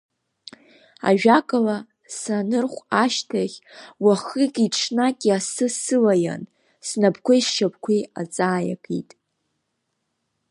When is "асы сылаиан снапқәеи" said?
5.37-7.41